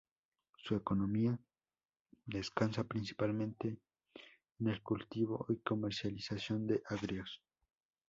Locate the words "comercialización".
5.57-6.65